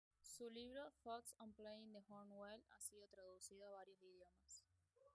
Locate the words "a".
3.67-3.73